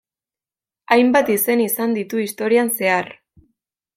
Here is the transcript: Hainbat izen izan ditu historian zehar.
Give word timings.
Hainbat 0.95 1.29
izen 1.33 1.61
izan 1.67 1.95
ditu 1.99 2.23
historian 2.25 2.75
zehar. 2.79 3.15